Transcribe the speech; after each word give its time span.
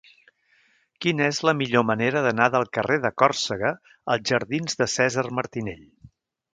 Quina 1.05 1.27
és 1.33 1.41
la 1.49 1.53
millor 1.59 1.85
manera 1.91 2.25
d'anar 2.29 2.49
del 2.57 2.67
carrer 2.79 2.99
de 3.05 3.13
Còrsega 3.25 3.73
als 4.17 4.35
jardins 4.35 4.83
de 4.83 4.93
Cèsar 4.99 5.31
Martinell? 5.43 5.91